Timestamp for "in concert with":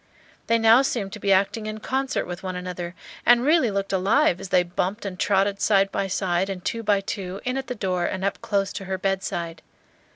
1.67-2.41